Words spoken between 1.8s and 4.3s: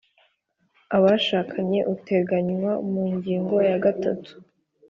uteganywa mu ngingo ya gatanu